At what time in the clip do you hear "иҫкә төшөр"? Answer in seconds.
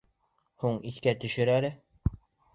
0.93-1.53